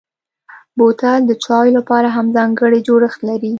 [0.77, 3.49] بوتل د چايو لپاره هم ځانګړی جوړښت لري.